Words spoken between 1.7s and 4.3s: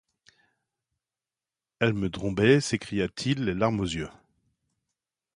Ele me drombait... s’écria-t-il les larmes aux yeux.